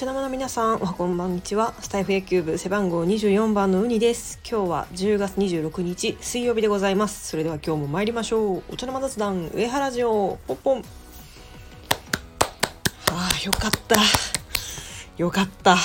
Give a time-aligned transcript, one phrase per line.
[0.00, 1.74] 皆さんおはこんばんにちは。
[1.80, 4.38] スタイフ野球部背番号24番のウニです。
[4.48, 7.26] 今日は10月26日水曜日でございます。
[7.26, 8.62] それでは今日も参りましょう。
[8.68, 10.84] お茶の間雑談上原城ポンポン。
[13.10, 13.96] あーよかった。
[15.16, 15.76] よかった。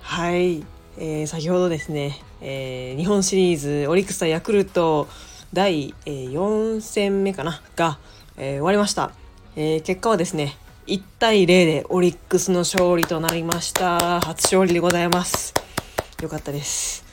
[0.00, 0.64] はい、
[0.96, 5.08] えー先ほどですね、えー日本シリーズオリックス対ヤクルト
[5.52, 7.98] 第、4戦目かなが、
[8.38, 9.12] えー終わりました、
[9.56, 10.56] えー結果はですね
[10.88, 14.22] 1対0でオリックスの勝利となりました。
[14.22, 15.52] 初勝利でございます。
[16.22, 17.04] よかったです。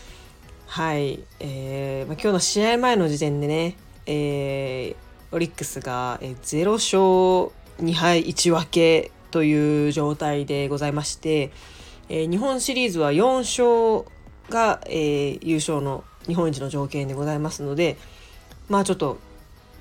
[0.65, 3.75] はい、えーまあ、今日の試合前の時点でね、
[4.05, 7.53] えーオリックスがえー0勝
[7.85, 11.51] 2敗1分けという状態でございまして、
[12.07, 14.09] えー日本シリーズは4勝
[14.49, 17.97] が、えー優勝の日本一の条件でございますので
[18.69, 19.17] まあちょっと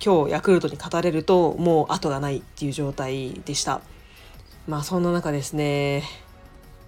[0.04, 3.80] 今日ヤクルトに勝たれるともう後がないっていう状態でした。
[4.66, 6.02] まあそんな中ですね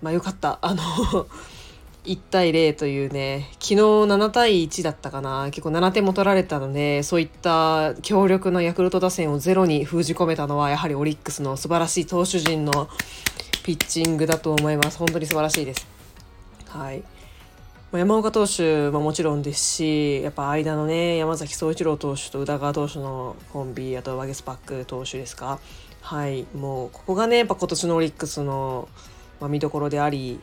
[0.02, 0.58] まあよかった。
[0.62, 0.82] あの
[2.04, 5.46] 1対0というね昨日7対1だったかな。
[5.50, 12.88] 結構7点も取られたのでそういった強力なヤクルト打線をゼロに封じ込めたのはやはりオリックスの素晴らしい投手陣の
[13.64, 14.98] ピッチングだと思います。
[14.98, 15.86] 本当に素晴らしいです。
[16.68, 17.02] はい。
[17.92, 25.60] 山岡投手ももちろんですしやっぱ間のね山崎総一郎投手と宇田川投手のコンビあとワゲスパック投手ですか。
[26.02, 28.88] はいもうここがねやっぱ今年のオリックスの、
[29.40, 30.40] まあ、見どころであり、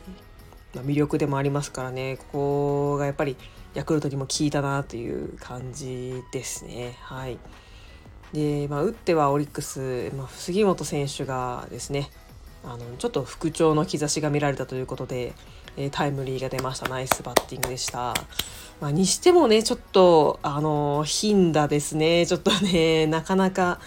[0.74, 2.16] まあ、魅力でもありますからね。
[2.16, 3.36] ここがやっぱり
[3.74, 6.96] ヤクルトにも効いたなという感じですね。
[7.02, 7.38] はい。
[8.32, 12.10] で、まあ、打ってはオリックス、まあ、杉本選手がですね
[12.66, 15.34] あのちょっと復調の兆しが見られたということで、
[15.76, 16.88] えータイムリーが出ました。
[16.88, 18.14] ナイスバッティングでした、
[18.80, 22.26] まあ、にしてもねちょっとあの頻打ですね。
[22.26, 23.80] ちょっとね なかなか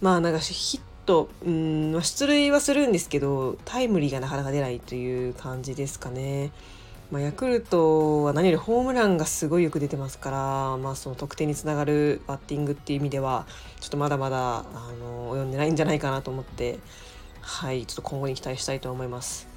[0.00, 6.52] まあなんかヒットうん出塁はするんですけどタイムリーがなかなか出ないという感じですかね。
[7.10, 13.46] まあ、ヤクルトは何よりホームランがすごいよく出てますから、まあ、その得点につながるバッティングっていう意味では
[13.78, 14.64] ちょっとまだまだあ
[15.00, 16.80] の及んでないんじゃないかなと思って
[17.46, 19.48] はいちょっと今後に期待したいと思います。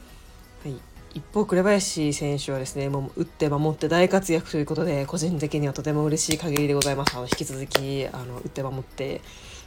[0.63, 0.75] はい
[1.16, 7.16] 一方紅林選手はですねもう打って守って大活躍ということで個人的にはとても嬉しい限りでございます。
[7.16, 9.22] あの引き続きあの打って守って、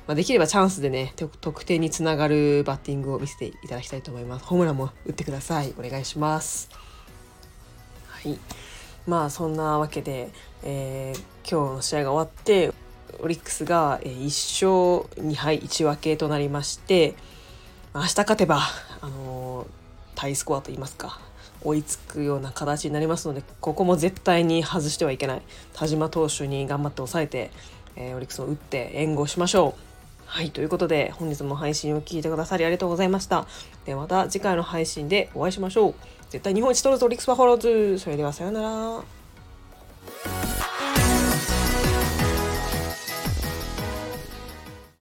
[0.07, 4.45] まあ、できればチャンスでね得点につながるバッティングを見せていただきたいと思います。
[4.45, 5.75] ホームランも打ってください。
[5.77, 6.71] お願いします。
[8.07, 8.39] はい。
[9.09, 10.31] まあそんなわけで、
[10.63, 12.73] えー今日の試合が終わって
[13.21, 17.15] オリックスが1勝2敗1分けとなりまして
[17.95, 18.61] 明日勝てば
[19.01, 19.67] あのー
[20.15, 21.19] タイスコアといいますか
[21.63, 25.43] 追いつくような形になりますのでここも絶対に外してはいけない
[25.75, 27.51] 田島投手に頑張って抑えて、
[27.97, 29.81] えーオリックスを打って援護しましょう。
[30.27, 33.47] はいということで本日も配信を聞いてくださりありがとうございました。
[33.85, 35.95] ではまた次回の配信でお会いしましょう。
[36.31, 40.52] 絶対日本一取るぞオリックスバファローズそれではさようなら。